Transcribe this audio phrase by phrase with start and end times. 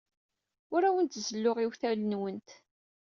[0.73, 2.49] Ur awent-zelluɣ iwtal-nwent.